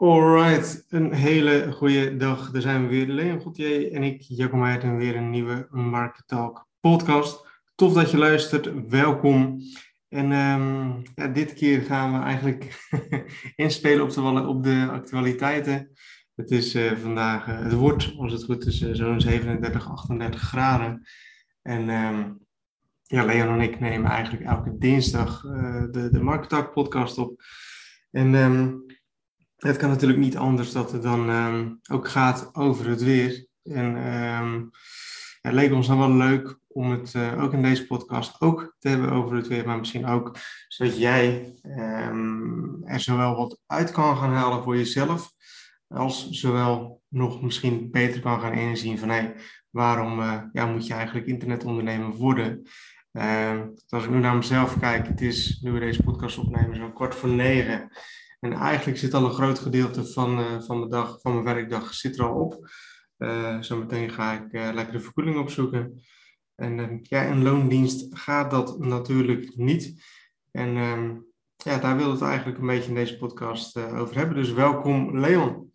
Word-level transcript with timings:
Alright, 0.00 0.84
een 0.88 1.12
hele 1.12 1.72
goede 1.72 2.16
dag. 2.16 2.50
Daar 2.50 2.62
zijn 2.62 2.82
we 2.82 2.88
weer. 2.88 3.06
Leon 3.06 3.40
Gauthier 3.40 3.92
en 3.92 4.02
ik, 4.02 4.22
Jacco 4.22 4.64
en 4.64 4.96
weer 4.96 5.16
een 5.16 5.30
nieuwe 5.30 5.66
Market 5.70 6.26
Talk 6.26 6.68
podcast. 6.80 7.46
Tof 7.74 7.92
dat 7.92 8.10
je 8.10 8.16
luistert, 8.16 8.88
welkom. 8.88 9.60
En 10.08 10.32
um, 10.32 11.02
ja, 11.14 11.26
dit 11.26 11.54
keer 11.54 11.80
gaan 11.80 12.12
we 12.12 12.24
eigenlijk 12.24 12.88
inspelen 13.56 14.04
op 14.04 14.10
de, 14.10 14.46
op 14.48 14.62
de 14.62 14.88
actualiteiten. 14.90 15.90
Het 16.34 16.50
is 16.50 16.74
uh, 16.74 16.92
vandaag, 16.92 17.48
uh, 17.48 17.62
het 17.62 17.72
wordt 17.72 18.14
als 18.16 18.32
het 18.32 18.44
goed 18.44 18.66
is, 18.66 18.80
uh, 18.80 18.94
zo'n 18.94 19.20
37, 19.20 19.90
38 19.90 20.40
graden. 20.40 21.06
En 21.62 21.88
um, 21.88 22.38
ja, 23.02 23.24
Leon 23.24 23.48
en 23.48 23.60
ik 23.60 23.80
nemen 23.80 24.10
eigenlijk 24.10 24.44
elke 24.44 24.78
dinsdag 24.78 25.40
de, 25.90 26.08
de 26.12 26.22
Market 26.22 26.48
Talk 26.48 26.72
podcast 26.72 27.18
op. 27.18 27.42
En 28.10 28.34
um, 28.34 28.86
het 29.58 29.76
kan 29.76 29.88
natuurlijk 29.88 30.20
niet 30.20 30.36
anders 30.36 30.72
dat 30.72 30.92
het 30.92 31.02
dan 31.02 31.30
um, 31.30 31.80
ook 31.90 32.08
gaat 32.08 32.54
over 32.54 32.88
het 32.88 33.02
weer. 33.02 33.46
En 33.62 33.96
ja, 35.40 35.50
het 35.50 35.52
leek 35.52 35.72
ons 35.72 35.86
dan 35.86 35.98
wel 35.98 36.12
leuk 36.12 36.58
om 36.68 36.90
het 36.90 37.14
uh, 37.14 37.42
ook 37.42 37.52
in 37.52 37.62
deze 37.62 37.86
podcast 37.86 38.40
ook 38.40 38.74
te 38.78 38.88
hebben 38.88 39.10
over 39.10 39.36
het 39.36 39.46
weer, 39.46 39.66
maar 39.66 39.78
misschien 39.78 40.06
ook 40.06 40.36
zodat 40.68 40.98
jij 40.98 41.54
um, 41.64 42.84
er 42.84 43.00
zowel 43.00 43.36
wat 43.36 43.58
uit 43.66 43.90
kan 43.90 44.16
gaan 44.16 44.32
halen 44.32 44.62
voor 44.62 44.76
jezelf, 44.76 45.32
als 45.88 46.30
zowel 46.30 47.02
nog 47.08 47.42
misschien 47.42 47.90
beter 47.90 48.20
kan 48.20 48.40
gaan 48.40 48.52
inzien 48.52 48.98
van 48.98 49.08
hey, 49.08 49.34
waarom 49.70 50.20
uh, 50.20 50.42
ja, 50.52 50.66
moet 50.66 50.86
je 50.86 50.94
eigenlijk 50.94 51.26
internetondernemer 51.26 52.10
worden? 52.10 52.62
Als 53.88 54.04
ik 54.04 54.10
nu 54.10 54.18
naar 54.18 54.36
mezelf 54.36 54.78
kijk, 54.78 55.06
het 55.06 55.20
is, 55.20 55.60
nu 55.60 55.72
we 55.72 55.78
deze 55.78 56.02
podcast 56.02 56.38
opnemen, 56.38 56.76
zo 56.76 56.90
kwart 56.90 57.14
voor 57.14 57.28
negen. 57.28 57.90
En 58.40 58.52
eigenlijk 58.52 58.98
zit 58.98 59.14
al 59.14 59.24
een 59.24 59.32
groot 59.32 59.58
gedeelte 59.58 60.06
van, 60.06 60.38
uh, 60.40 60.60
van, 60.60 60.80
de 60.80 60.88
dag, 60.88 61.20
van 61.20 61.32
mijn 61.32 61.44
werkdag 61.44 61.94
zit 61.94 62.18
er 62.18 62.24
al 62.24 62.34
op. 62.34 62.68
Uh, 63.18 63.60
zometeen 63.60 64.10
ga 64.10 64.32
ik 64.32 64.52
uh, 64.52 64.70
lekker 64.74 64.92
de 64.92 65.00
verkoeling 65.00 65.38
opzoeken. 65.38 66.02
En 66.54 67.00
ja, 67.02 67.22
in 67.22 67.42
loondienst 67.42 68.18
gaat 68.18 68.50
dat 68.50 68.78
natuurlijk 68.78 69.56
niet. 69.56 70.04
En 70.50 70.76
um, 70.76 71.26
ja, 71.56 71.78
daar 71.78 71.96
wil 71.96 72.10
het 72.10 72.22
eigenlijk 72.22 72.58
een 72.58 72.66
beetje 72.66 72.88
in 72.88 72.94
deze 72.94 73.16
podcast 73.16 73.76
over 73.76 74.16
hebben. 74.16 74.36
Dus 74.36 74.52
welkom 74.52 75.20
Leon. 75.20 75.72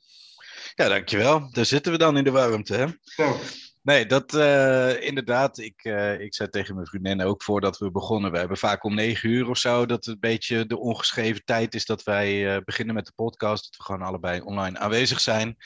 Ja, 0.76 0.88
dankjewel. 0.88 1.52
Daar 1.52 1.66
zitten 1.66 1.92
we 1.92 1.98
dan 1.98 2.18
in 2.18 2.24
de 2.24 2.32
warmte. 2.32 2.76
Hè? 2.76 2.86
Ja. 3.24 3.36
Nee, 3.84 4.06
dat 4.06 4.34
uh, 4.34 5.02
inderdaad. 5.02 5.58
Ik, 5.58 5.84
uh, 5.84 6.20
ik 6.20 6.36
zei 6.36 6.50
tegen 6.50 6.76
mijn 6.76 6.88
vriendin 6.88 7.22
ook 7.22 7.44
voordat 7.44 7.78
we 7.78 7.92
begonnen. 7.92 8.32
We 8.32 8.38
hebben 8.38 8.58
vaak 8.58 8.84
om 8.84 8.96
negen 8.96 9.30
uur 9.30 9.50
of 9.50 9.58
zo. 9.58 9.86
Dat 9.86 10.06
het 10.06 10.16
een 10.16 10.20
beetje 10.20 10.66
de 10.66 10.80
ongeschreven 10.80 11.46
tijd 11.46 11.76
is 11.76 11.86
dat 11.86 12.04
wij 12.04 12.56
uh, 12.56 12.62
beginnen 12.66 12.96
met 12.96 13.06
de 13.06 13.12
podcast. 13.16 13.64
Dat 13.64 13.78
we 13.78 13.84
gewoon 13.84 14.02
allebei 14.08 14.42
online 14.42 14.80
aanwezig 14.80 15.20
zijn. 15.20 15.58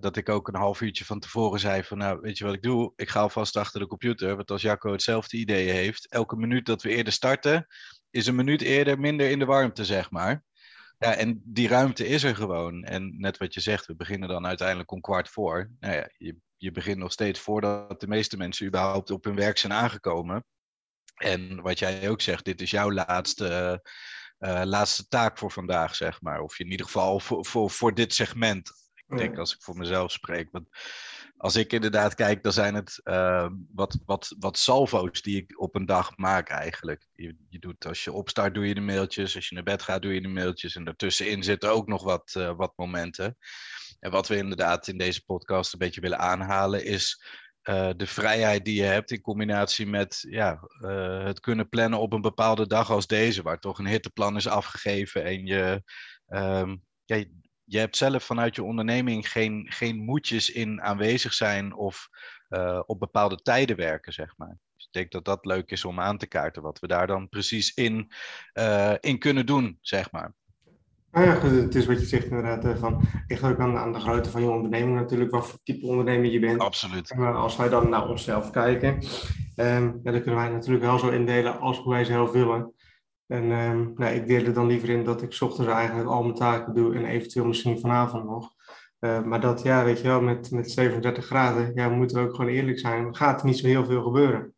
dat 0.00 0.16
ik 0.16 0.28
ook 0.28 0.48
een 0.48 0.54
half 0.54 0.80
uurtje 0.80 1.04
van 1.04 1.20
tevoren 1.20 1.60
zei 1.60 1.84
van 1.84 1.98
nou, 1.98 2.20
weet 2.20 2.38
je 2.38 2.44
wat 2.44 2.54
ik 2.54 2.62
doe? 2.62 2.92
Ik 2.96 3.08
ga 3.08 3.20
alvast 3.20 3.56
achter 3.56 3.80
de 3.80 3.86
computer. 3.86 4.36
Want 4.36 4.50
als 4.50 4.62
Jacco 4.62 4.92
hetzelfde 4.92 5.36
idee 5.36 5.68
heeft. 5.68 6.10
Elke 6.10 6.36
minuut 6.36 6.66
dat 6.66 6.82
we 6.82 6.88
eerder 6.88 7.12
starten, 7.12 7.66
is 8.10 8.26
een 8.26 8.34
minuut 8.34 8.60
eerder 8.62 9.00
minder 9.00 9.30
in 9.30 9.38
de 9.38 9.44
warmte, 9.44 9.84
zeg 9.84 10.10
maar. 10.10 10.44
Ja, 10.98 11.14
en 11.14 11.42
die 11.44 11.68
ruimte 11.68 12.06
is 12.06 12.22
er 12.22 12.36
gewoon. 12.36 12.84
En 12.84 13.14
net 13.18 13.38
wat 13.38 13.54
je 13.54 13.60
zegt, 13.60 13.86
we 13.86 13.94
beginnen 13.96 14.28
dan 14.28 14.46
uiteindelijk 14.46 14.90
om 14.92 15.00
kwart 15.00 15.28
voor. 15.28 15.70
Nou 15.80 15.94
ja, 15.94 16.08
je 16.16 16.36
je 16.60 16.70
begint 16.70 16.98
nog 16.98 17.12
steeds 17.12 17.40
voordat 17.40 18.00
de 18.00 18.06
meeste 18.06 18.36
mensen 18.36 18.66
überhaupt 18.66 19.10
op 19.10 19.24
hun 19.24 19.34
werk 19.34 19.58
zijn 19.58 19.72
aangekomen. 19.72 20.44
En 21.14 21.62
wat 21.62 21.78
jij 21.78 22.08
ook 22.08 22.20
zegt, 22.20 22.44
dit 22.44 22.60
is 22.60 22.70
jouw 22.70 22.92
laatste, 22.92 23.80
uh, 24.38 24.62
laatste 24.64 25.08
taak 25.08 25.38
voor 25.38 25.50
vandaag, 25.50 25.96
zeg 25.96 26.20
maar. 26.20 26.40
Of 26.40 26.58
in 26.58 26.70
ieder 26.70 26.86
geval 26.86 27.20
voor, 27.20 27.46
voor, 27.46 27.70
voor 27.70 27.94
dit 27.94 28.14
segment. 28.14 28.72
Ik 28.94 29.16
denk 29.16 29.38
als 29.38 29.54
ik 29.54 29.62
voor 29.62 29.76
mezelf 29.76 30.12
spreek. 30.12 30.48
Want 30.50 30.68
als 31.36 31.56
ik 31.56 31.72
inderdaad 31.72 32.14
kijk, 32.14 32.42
dan 32.42 32.52
zijn 32.52 32.74
het 32.74 33.00
uh, 33.04 33.48
wat, 33.74 33.98
wat, 34.04 34.34
wat 34.38 34.58
salvo's 34.58 35.22
die 35.22 35.36
ik 35.36 35.60
op 35.60 35.74
een 35.74 35.86
dag 35.86 36.16
maak 36.16 36.48
eigenlijk. 36.48 37.06
Je, 37.12 37.36
je 37.48 37.58
doet, 37.58 37.86
als 37.86 38.04
je 38.04 38.12
opstart 38.12 38.54
doe 38.54 38.68
je 38.68 38.74
de 38.74 38.80
mailtjes, 38.80 39.34
als 39.34 39.48
je 39.48 39.54
naar 39.54 39.64
bed 39.64 39.82
gaat 39.82 40.02
doe 40.02 40.14
je 40.14 40.20
de 40.20 40.28
mailtjes. 40.28 40.76
En 40.76 40.84
daartussenin 40.84 41.42
zitten 41.42 41.70
ook 41.70 41.86
nog 41.86 42.02
wat, 42.02 42.34
uh, 42.36 42.56
wat 42.56 42.72
momenten. 42.76 43.36
En 44.00 44.10
wat 44.10 44.28
we 44.28 44.36
inderdaad 44.36 44.88
in 44.88 44.98
deze 44.98 45.24
podcast 45.24 45.72
een 45.72 45.78
beetje 45.78 46.00
willen 46.00 46.18
aanhalen 46.18 46.84
is 46.84 47.24
uh, 47.64 47.90
de 47.96 48.06
vrijheid 48.06 48.64
die 48.64 48.74
je 48.74 48.82
hebt 48.82 49.10
in 49.10 49.20
combinatie 49.20 49.86
met 49.86 50.26
ja, 50.28 50.68
uh, 50.80 51.24
het 51.24 51.40
kunnen 51.40 51.68
plannen 51.68 51.98
op 51.98 52.12
een 52.12 52.20
bepaalde 52.20 52.66
dag 52.66 52.90
als 52.90 53.06
deze, 53.06 53.42
waar 53.42 53.58
toch 53.58 53.78
een 53.78 53.86
hitteplan 53.86 54.36
is 54.36 54.48
afgegeven 54.48 55.24
en 55.24 55.46
je, 55.46 55.82
ja, 57.04 57.24
je 57.64 57.78
hebt 57.78 57.96
zelf 57.96 58.24
vanuit 58.24 58.56
je 58.56 58.62
onderneming 58.62 59.30
geen, 59.30 59.66
geen 59.72 59.96
moedjes 59.96 60.50
in 60.50 60.82
aanwezig 60.82 61.32
zijn 61.32 61.74
of 61.74 62.08
uh, 62.48 62.82
op 62.86 63.00
bepaalde 63.00 63.36
tijden 63.36 63.76
werken, 63.76 64.12
zeg 64.12 64.36
maar. 64.36 64.58
Dus 64.76 64.86
ik 64.86 64.92
denk 64.92 65.10
dat 65.10 65.24
dat 65.24 65.44
leuk 65.44 65.70
is 65.70 65.84
om 65.84 66.00
aan 66.00 66.18
te 66.18 66.26
kaarten, 66.26 66.62
wat 66.62 66.78
we 66.78 66.86
daar 66.86 67.06
dan 67.06 67.28
precies 67.28 67.74
in, 67.74 68.12
in 69.00 69.18
kunnen 69.18 69.46
doen, 69.46 69.78
zeg 69.80 70.10
maar. 70.10 70.34
Nou 71.12 71.26
ja, 71.26 71.40
het 71.40 71.74
is 71.74 71.86
wat 71.86 72.00
je 72.00 72.06
zegt 72.06 72.24
inderdaad. 72.24 72.78
Van, 72.78 73.00
ligt 73.26 73.42
ook 73.42 73.58
aan, 73.58 73.76
aan 73.76 73.92
de 73.92 74.00
grootte 74.00 74.30
van 74.30 74.42
je 74.42 74.50
onderneming 74.50 74.96
natuurlijk, 74.96 75.30
wat 75.30 75.46
voor 75.46 75.58
type 75.62 75.86
ondernemer 75.86 76.30
je 76.30 76.38
bent. 76.38 76.60
Absoluut. 76.60 77.10
En 77.10 77.34
als 77.34 77.56
wij 77.56 77.68
dan 77.68 77.88
naar 77.88 78.08
onszelf 78.08 78.50
kijken, 78.50 78.94
um, 79.56 80.00
ja, 80.02 80.10
dan 80.12 80.22
kunnen 80.22 80.40
wij 80.40 80.48
natuurlijk 80.48 80.84
wel 80.84 80.98
zo 80.98 81.08
indelen 81.08 81.60
als 81.60 81.84
wij 81.84 82.04
zelf 82.04 82.32
willen. 82.32 82.72
En 83.26 83.50
um, 83.50 83.92
nou, 83.96 84.14
ik 84.14 84.26
deel 84.26 84.44
er 84.44 84.52
dan 84.52 84.66
liever 84.66 84.88
in 84.88 85.04
dat 85.04 85.22
ik 85.22 85.32
s 85.32 85.40
ochtends 85.40 85.72
eigenlijk 85.72 86.08
al 86.08 86.22
mijn 86.22 86.34
taken 86.34 86.74
doe 86.74 86.94
en 86.94 87.04
eventueel 87.04 87.46
misschien 87.46 87.80
vanavond 87.80 88.24
nog. 88.24 88.52
Uh, 89.00 89.22
maar 89.22 89.40
dat, 89.40 89.62
ja, 89.62 89.84
weet 89.84 90.00
je 90.00 90.08
wel, 90.08 90.20
met, 90.20 90.50
met 90.50 90.70
37 90.70 91.26
graden, 91.26 91.72
ja, 91.74 91.88
we 91.88 91.94
moeten 91.94 92.20
ook 92.20 92.34
gewoon 92.34 92.50
eerlijk 92.50 92.78
zijn, 92.78 93.16
gaat 93.16 93.40
er 93.40 93.46
niet 93.46 93.58
zo 93.58 93.66
heel 93.66 93.84
veel 93.84 94.02
gebeuren. 94.02 94.54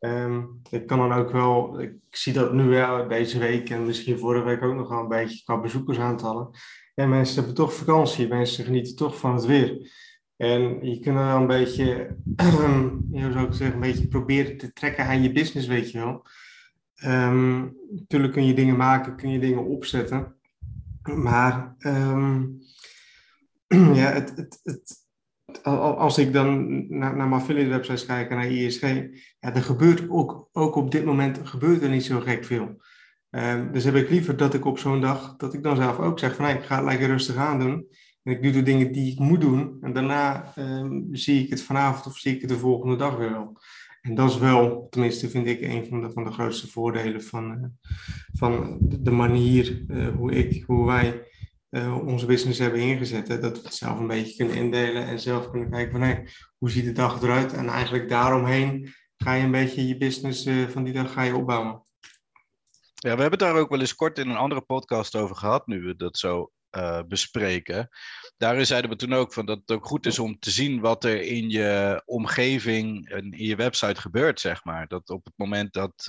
Um, 0.00 0.60
ik 0.70 0.86
kan 0.86 0.98
dan 0.98 1.12
ook 1.12 1.30
wel, 1.30 1.80
ik 1.80 1.94
zie 2.10 2.32
dat 2.32 2.52
nu 2.52 2.64
wel 2.64 3.08
deze 3.08 3.38
week 3.38 3.70
en 3.70 3.86
misschien 3.86 4.18
vorige 4.18 4.44
week 4.44 4.62
ook 4.62 4.74
nog 4.74 4.88
wel 4.88 4.98
een 4.98 5.08
beetje 5.08 5.44
qua 5.44 5.60
bezoekersaantallen. 5.60 6.50
Ja, 6.94 7.06
mensen 7.06 7.36
hebben 7.36 7.54
toch 7.54 7.74
vakantie, 7.74 8.28
mensen 8.28 8.64
genieten 8.64 8.96
toch 8.96 9.18
van 9.18 9.34
het 9.34 9.44
weer. 9.44 9.90
En 10.36 10.86
je 10.90 11.00
kunt 11.00 11.16
wel 11.16 11.36
een 11.36 11.46
beetje, 11.46 12.16
hoe 13.10 13.32
zou 13.32 13.46
ik 13.46 13.52
zeggen, 13.52 13.74
een 13.74 13.90
beetje 13.92 14.08
proberen 14.08 14.56
te 14.56 14.72
trekken 14.72 15.04
aan 15.04 15.22
je 15.22 15.32
business, 15.32 15.66
weet 15.66 15.90
je 15.90 15.98
wel. 15.98 16.26
Um, 17.04 17.76
natuurlijk 17.90 18.32
kun 18.32 18.46
je 18.46 18.54
dingen 18.54 18.76
maken, 18.76 19.16
kun 19.16 19.30
je 19.30 19.38
dingen 19.38 19.64
opzetten. 19.64 20.34
Maar 21.02 21.74
um, 21.78 22.58
ja, 24.00 24.12
het, 24.12 24.36
het, 24.36 24.60
het, 24.62 25.05
als 25.62 26.18
ik 26.18 26.32
dan 26.32 26.66
naar, 26.98 27.16
naar 27.16 27.28
mijn 27.28 27.40
affiliate 27.40 27.68
websites 27.68 28.06
kijk 28.06 28.30
en 28.30 28.36
naar 28.36 28.50
ISG, 28.50 28.80
ja, 29.38 29.54
er 29.54 29.62
gebeurt 29.62 30.10
ook, 30.10 30.48
ook 30.52 30.74
op 30.74 30.90
dit 30.90 31.04
moment 31.04 31.40
gebeurt 31.42 31.82
er 31.82 31.88
niet 31.88 32.04
zo 32.04 32.20
gek 32.20 32.44
veel. 32.44 32.84
Um, 33.30 33.72
dus 33.72 33.84
heb 33.84 33.94
ik 33.94 34.10
liever 34.10 34.36
dat 34.36 34.54
ik 34.54 34.64
op 34.64 34.78
zo'n 34.78 35.00
dag, 35.00 35.36
dat 35.36 35.54
ik 35.54 35.62
dan 35.62 35.76
zelf 35.76 35.98
ook 35.98 36.18
zeg 36.18 36.36
van 36.36 36.48
ik 36.48 36.62
ga 36.62 36.76
het 36.76 36.84
lekker 36.84 37.06
rustig 37.06 37.36
aan 37.36 37.58
doen. 37.58 37.86
En 38.22 38.32
ik 38.32 38.42
doe 38.42 38.52
de 38.52 38.62
dingen 38.62 38.92
die 38.92 39.12
ik 39.12 39.18
moet 39.18 39.40
doen. 39.40 39.76
En 39.80 39.92
daarna 39.92 40.52
um, 40.58 41.08
zie 41.12 41.44
ik 41.44 41.50
het 41.50 41.62
vanavond 41.62 42.06
of 42.06 42.16
zie 42.16 42.34
ik 42.34 42.40
het 42.40 42.50
de 42.50 42.58
volgende 42.58 42.96
dag 42.96 43.16
weer 43.16 43.30
wel. 43.30 43.60
En 44.00 44.14
dat 44.14 44.30
is 44.30 44.38
wel, 44.38 44.86
tenminste 44.90 45.28
vind 45.28 45.46
ik, 45.46 45.60
een 45.60 45.86
van 45.86 46.00
de, 46.00 46.10
van 46.10 46.24
de 46.24 46.32
grootste 46.32 46.68
voordelen 46.68 47.22
van, 47.22 47.50
uh, 47.52 47.64
van 48.32 48.78
de 48.80 49.10
manier 49.10 49.84
uh, 49.88 50.08
hoe, 50.08 50.32
ik, 50.32 50.64
hoe 50.64 50.86
wij 50.86 51.22
uh, 51.70 52.06
onze 52.06 52.26
business 52.26 52.58
hebben 52.58 52.80
ingezet. 52.80 53.28
Hè? 53.28 53.38
Dat 53.38 53.56
we 53.56 53.64
het 53.64 53.74
zelf 53.74 53.98
een 53.98 54.06
beetje 54.06 54.36
kunnen 54.36 54.56
indelen 54.56 55.06
en 55.06 55.20
zelf 55.20 55.50
kunnen 55.50 55.70
kijken 55.70 55.92
van 55.92 56.00
hey, 56.00 56.28
hoe 56.58 56.70
ziet 56.70 56.84
de 56.84 56.92
dag 56.92 57.22
eruit. 57.22 57.52
En 57.52 57.68
eigenlijk 57.68 58.08
daaromheen 58.08 58.94
ga 59.16 59.34
je 59.34 59.44
een 59.44 59.50
beetje 59.50 59.86
je 59.86 59.96
business 59.96 60.46
uh, 60.46 60.68
van 60.68 60.84
die 60.84 60.92
dag 60.92 61.12
ga 61.12 61.22
je 61.22 61.36
opbouwen. 61.36 61.84
Ja, 62.94 63.14
we 63.14 63.20
hebben 63.20 63.30
het 63.30 63.38
daar 63.38 63.56
ook 63.56 63.70
wel 63.70 63.80
eens 63.80 63.94
kort 63.94 64.18
in 64.18 64.28
een 64.30 64.36
andere 64.36 64.60
podcast 64.60 65.16
over 65.16 65.36
gehad, 65.36 65.66
nu 65.66 65.82
we 65.82 65.96
dat 65.96 66.18
zo 66.18 66.50
uh, 66.70 67.00
bespreken. 67.08 67.88
Daarin 68.36 68.66
zeiden 68.66 68.90
we 68.90 68.96
toen 68.96 69.12
ook 69.12 69.32
van 69.32 69.46
dat 69.46 69.58
het 69.58 69.70
ook 69.70 69.86
goed 69.86 70.06
is 70.06 70.18
om 70.18 70.38
te 70.38 70.50
zien 70.50 70.80
wat 70.80 71.04
er 71.04 71.22
in 71.22 71.50
je 71.50 72.02
omgeving 72.04 73.08
en 73.08 73.32
in 73.32 73.44
je 73.46 73.56
website 73.56 74.00
gebeurt, 74.00 74.40
zeg 74.40 74.64
maar. 74.64 74.86
Dat 74.86 75.10
op 75.10 75.24
het 75.24 75.34
moment 75.36 75.72
dat 75.72 76.08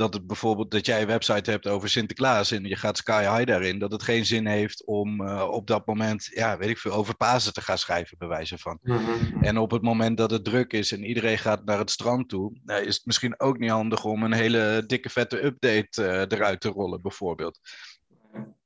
dat 0.00 0.14
het 0.14 0.26
bijvoorbeeld 0.26 0.70
dat 0.70 0.86
jij 0.86 1.00
een 1.00 1.06
website 1.06 1.50
hebt 1.50 1.66
over 1.66 1.88
Sinterklaas 1.88 2.50
en 2.50 2.64
je 2.64 2.76
gaat 2.76 2.96
sky 2.96 3.22
high 3.22 3.44
daarin, 3.44 3.78
dat 3.78 3.92
het 3.92 4.02
geen 4.02 4.26
zin 4.26 4.46
heeft 4.46 4.86
om 4.86 5.20
uh, 5.20 5.48
op 5.50 5.66
dat 5.66 5.86
moment, 5.86 6.30
ja, 6.34 6.58
weet 6.58 6.68
ik 6.68 6.78
veel, 6.78 6.92
over 6.92 7.16
Pasen 7.16 7.52
te 7.52 7.60
gaan 7.60 7.78
schrijven, 7.78 8.18
bij 8.18 8.28
wijze 8.28 8.58
van. 8.58 8.78
Mm-hmm. 8.82 9.42
En 9.42 9.58
op 9.58 9.70
het 9.70 9.82
moment 9.82 10.16
dat 10.16 10.30
het 10.30 10.44
druk 10.44 10.72
is 10.72 10.92
en 10.92 11.04
iedereen 11.04 11.38
gaat 11.38 11.64
naar 11.64 11.78
het 11.78 11.90
strand 11.90 12.28
toe, 12.28 12.58
nou, 12.64 12.84
is 12.84 12.94
het 12.94 13.06
misschien 13.06 13.40
ook 13.40 13.58
niet 13.58 13.70
handig 13.70 14.04
om 14.04 14.22
een 14.22 14.32
hele 14.32 14.84
dikke 14.86 15.10
vette 15.10 15.44
update 15.44 16.02
uh, 16.02 16.38
eruit 16.38 16.60
te 16.60 16.68
rollen, 16.68 17.02
bijvoorbeeld. 17.02 17.58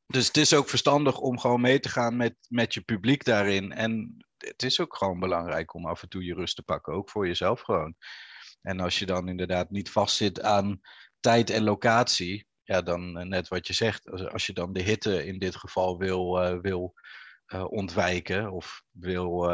Dus 0.06 0.26
het 0.26 0.37
is 0.37 0.54
ook 0.54 0.69
verstandig 0.69 1.19
om 1.19 1.38
gewoon 1.38 1.60
mee 1.60 1.80
te 1.80 1.88
gaan 1.88 2.16
met, 2.16 2.37
met 2.48 2.75
je 2.75 2.80
publiek 2.80 3.25
daarin. 3.25 3.72
En 3.72 4.16
het 4.37 4.62
is 4.62 4.80
ook 4.80 4.96
gewoon 4.96 5.20
belangrijk 5.20 5.75
om 5.75 5.87
af 5.87 6.02
en 6.02 6.08
toe 6.08 6.25
je 6.25 6.34
rust 6.34 6.56
te 6.56 6.62
pakken, 6.62 6.92
ook 6.92 7.10
voor 7.10 7.26
jezelf 7.26 7.60
gewoon. 7.60 7.94
En 8.64 8.80
als 8.80 8.98
je 8.98 9.06
dan 9.06 9.28
inderdaad 9.28 9.70
niet 9.70 9.90
vastzit 9.90 10.42
aan 10.42 10.80
tijd 11.25 11.50
en 11.50 11.62
locatie, 11.62 12.47
ja, 12.62 12.82
dan 12.82 13.29
net 13.29 13.49
wat 13.49 13.67
je 13.67 13.73
zegt, 13.73 14.11
als, 14.32 14.47
je 14.47 14.53
dan 14.53 14.73
de 14.73 14.82
hitte 14.82 15.26
in 15.26 15.38
dit 15.38 15.56
geval 15.56 15.99
wil, 15.99 16.38
wil 16.61 16.94
ontwijken 17.69 18.53
of 18.53 18.82
wil 18.91 19.49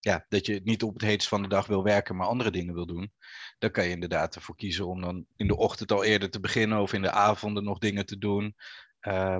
ja, 0.00 0.26
dat 0.28 0.46
je 0.46 0.60
niet 0.64 0.82
op 0.82 0.92
het 0.92 1.02
heetst 1.02 1.28
van 1.28 1.42
de 1.42 1.48
dag 1.48 1.66
wil 1.66 1.82
werken, 1.82 2.16
maar 2.16 2.26
andere 2.26 2.50
dingen 2.50 2.74
wil 2.74 2.86
doen, 2.86 3.12
dan 3.58 3.70
kan 3.70 3.84
je 3.84 3.90
inderdaad 3.90 4.34
ervoor 4.34 4.56
kiezen 4.56 4.86
om 4.86 5.00
dan 5.00 5.26
in 5.36 5.46
de 5.46 5.56
ochtend 5.56 5.92
al 5.92 6.04
eerder 6.04 6.30
te 6.30 6.40
beginnen 6.40 6.80
of 6.80 6.92
in 6.92 7.02
de 7.02 7.10
avonden 7.10 7.64
nog 7.64 7.78
dingen 7.78 8.06
te 8.06 8.18
doen. 8.18 8.54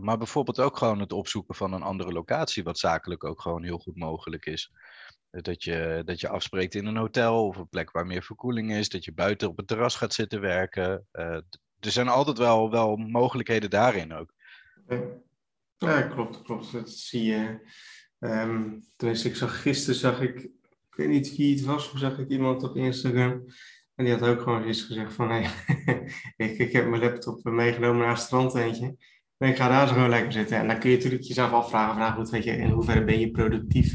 Maar 0.00 0.18
bijvoorbeeld 0.18 0.60
ook 0.60 0.76
gewoon 0.76 1.00
het 1.00 1.12
opzoeken 1.12 1.54
van 1.54 1.72
een 1.72 1.82
andere 1.82 2.12
locatie, 2.12 2.62
wat 2.62 2.78
zakelijk 2.78 3.24
ook 3.24 3.40
gewoon 3.40 3.64
heel 3.64 3.78
goed 3.78 3.96
mogelijk 3.96 4.46
is. 4.46 4.70
Dat 5.42 5.64
je, 5.64 6.02
dat 6.04 6.20
je 6.20 6.28
afspreekt 6.28 6.74
in 6.74 6.86
een 6.86 6.96
hotel 6.96 7.46
of 7.46 7.56
een 7.56 7.68
plek 7.68 7.90
waar 7.90 8.06
meer 8.06 8.22
verkoeling 8.22 8.72
is, 8.72 8.88
dat 8.88 9.04
je 9.04 9.12
buiten 9.12 9.48
op 9.48 9.56
het 9.56 9.66
terras 9.66 9.96
gaat 9.96 10.14
zitten 10.14 10.40
werken. 10.40 11.06
Uh, 11.12 11.24
er 11.80 11.90
zijn 11.90 12.08
altijd 12.08 12.38
wel, 12.38 12.70
wel 12.70 12.96
mogelijkheden 12.96 13.70
daarin 13.70 14.12
ook. 14.12 14.34
Ja, 15.76 16.02
klopt, 16.02 16.42
klopt. 16.42 16.72
Dat 16.72 16.90
zie 16.90 17.24
je 17.24 17.60
Um, 18.24 18.84
tenminste, 18.96 19.28
ik 19.28 19.36
zag 19.36 19.62
gisteren, 19.62 20.00
zag 20.00 20.20
ik, 20.20 20.40
ik 20.40 20.94
weet 20.96 21.08
niet 21.08 21.36
wie 21.36 21.54
het 21.54 21.64
was, 21.64 21.88
hoe 21.88 21.98
zag 21.98 22.18
ik 22.18 22.28
iemand 22.28 22.62
op 22.62 22.76
Instagram. 22.76 23.44
En 23.94 24.04
die 24.04 24.14
had 24.14 24.28
ook 24.28 24.40
gewoon 24.40 24.64
eens 24.64 24.82
gezegd 24.82 25.12
van, 25.12 25.30
hey, 25.30 25.50
ik, 26.36 26.58
ik 26.58 26.72
heb 26.72 26.86
mijn 26.88 27.02
laptop 27.02 27.44
meegenomen 27.44 27.98
naar 27.98 28.08
het 28.08 28.18
strand 28.18 28.54
eentje. 28.54 28.96
En 29.36 29.48
ik 29.48 29.56
ga 29.56 29.68
daar 29.68 29.88
zo 29.88 30.08
lekker 30.08 30.32
zitten. 30.32 30.56
En 30.56 30.66
dan 30.66 30.78
kun 30.78 30.90
je 30.90 30.96
natuurlijk 30.96 31.22
jezelf 31.22 31.50
afvragen, 31.50 31.94
vragen, 31.94 32.16
goed, 32.16 32.30
weet 32.30 32.44
je, 32.44 32.56
in 32.56 32.70
hoeverre 32.70 33.04
ben 33.04 33.18
je 33.20 33.30
productief? 33.30 33.94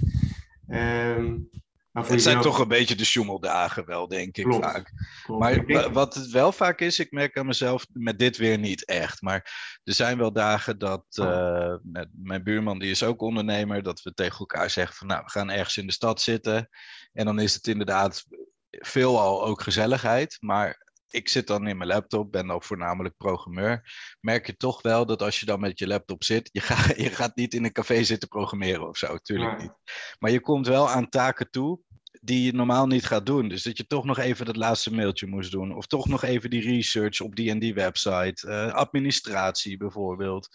Um, 0.72 1.50
het 1.92 2.22
zijn 2.22 2.42
toch 2.42 2.60
een 2.60 2.68
beetje 2.68 2.96
de 2.96 3.06
sjoemeldagen 3.06 3.86
wel, 3.86 4.08
denk 4.08 4.38
ik 4.38 4.54
vaak. 4.54 4.92
Maar 5.28 5.92
wat 5.92 6.16
het 6.16 6.30
wel 6.30 6.52
vaak 6.52 6.80
is, 6.82 7.00
ik 7.00 7.12
merk 7.12 7.38
aan 7.38 7.46
mezelf 7.46 7.86
met 7.94 8.20
dit 8.20 8.38
weer 8.38 8.58
niet 8.58 8.86
echt. 8.86 9.22
Maar 9.22 9.52
er 9.84 9.94
zijn 9.94 10.18
wel 10.18 10.34
dagen 10.34 10.78
dat 10.78 11.06
uh, 11.20 11.76
mijn 12.12 12.44
buurman, 12.44 12.80
die 12.80 12.92
is 12.92 13.04
ook 13.04 13.22
ondernemer, 13.22 13.84
dat 13.84 14.02
we 14.02 14.14
tegen 14.14 14.40
elkaar 14.40 14.70
zeggen 14.70 14.96
van 14.96 15.08
nou, 15.08 15.24
we 15.24 15.30
gaan 15.30 15.50
ergens 15.50 15.78
in 15.78 15.88
de 15.88 15.94
stad 15.94 16.22
zitten. 16.22 16.70
En 17.14 17.26
dan 17.26 17.40
is 17.40 17.54
het 17.54 17.68
inderdaad 17.68 18.26
veelal 18.70 19.46
ook 19.46 19.62
gezelligheid. 19.62 20.38
Maar 20.40 20.89
ik 21.14 21.30
zit 21.30 21.48
dan 21.48 21.68
in 21.68 21.78
mijn 21.78 21.90
laptop, 21.90 22.32
ben 22.32 22.52
ook 22.52 22.64
voornamelijk 22.64 23.18
programmeur. 23.18 23.94
Merk 24.22 24.46
je 24.46 24.56
toch 24.56 24.82
wel 24.82 25.06
dat 25.06 25.22
als 25.22 25.40
je 25.40 25.46
dan 25.46 25.60
met 25.60 25.80
je 25.80 25.88
laptop 25.88 26.24
zit, 26.24 26.50
je, 26.52 26.60
gaat 26.62 26.98
je 27.06 27.10
gaat 27.10 27.36
niet 27.36 27.54
in 27.54 27.64
een 27.64 27.72
café 27.72 28.04
zitten 28.04 28.30
programmeren 28.30 28.88
of 28.88 28.98
zo, 28.98 29.18
tuurlijk 29.18 29.62
niet. 29.62 29.74
Maar 30.20 30.32
je 30.32 30.42
komt 30.42 30.68
wel 30.68 30.90
aan 30.90 31.10
taken 31.10 31.50
toe 31.50 31.80
die 32.22 32.44
je 32.44 32.54
normaal 32.54 32.88
niet 32.88 33.06
gaat 33.06 33.26
doen. 33.26 33.48
Dus 33.48 33.64
dat 33.64 33.78
je 33.78 33.88
toch 33.88 34.06
nog 34.06 34.18
even 34.18 34.46
dat 34.46 34.56
laatste 34.56 34.94
mailtje 34.94 35.28
moest 35.28 35.52
doen. 35.52 35.76
Of 35.76 35.86
toch 35.86 36.08
nog 36.08 36.24
even 36.24 36.50
die 36.50 36.62
research 36.62 37.22
op 37.22 37.36
die 37.36 37.50
en 37.50 37.60
die 37.60 37.74
website. 37.74 38.48
Uh, 38.48 38.74
administratie 38.74 39.78
bijvoorbeeld. 39.78 40.50